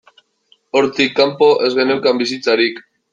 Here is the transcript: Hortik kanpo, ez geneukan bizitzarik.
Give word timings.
Hortik 0.79 1.13
kanpo, 1.19 1.49
ez 1.67 1.71
geneukan 1.81 2.23
bizitzarik. 2.23 2.81